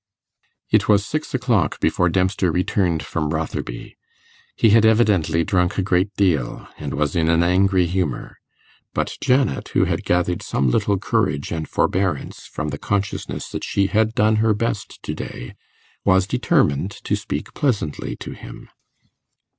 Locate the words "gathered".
10.03-10.41